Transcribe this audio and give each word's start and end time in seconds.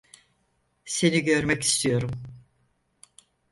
Seni 0.85 1.19
görmek 1.23 1.63
istiyorum. 1.63 2.11